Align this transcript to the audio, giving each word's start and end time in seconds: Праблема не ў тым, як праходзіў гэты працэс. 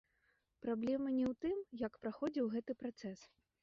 Праблема 0.67 1.13
не 1.19 1.25
ў 1.33 1.37
тым, 1.47 1.57
як 1.85 1.93
праходзіў 2.07 2.53
гэты 2.59 2.71
працэс. 2.85 3.19